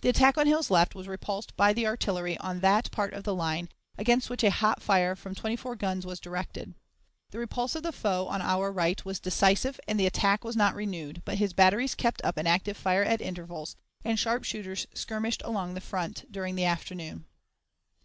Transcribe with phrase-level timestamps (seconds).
[0.00, 3.34] The attack on Hill's left was repulsed by the artillery on that part of the
[3.34, 6.74] line, against which a hot fire from twenty four guns was directed.
[7.30, 10.76] The repulse of the foe on our right was decisive and the attack was not
[10.76, 13.74] renewed, but his batteries kept up an active fire at intervals,
[14.04, 17.24] and sharpshooters skirmished along the front during the afternoon.